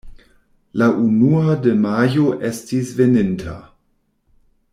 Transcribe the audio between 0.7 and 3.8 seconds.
La unua de Majo estis veninta.